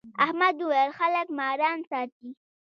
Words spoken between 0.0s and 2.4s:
احمد وويل: خلک ماران ساتي.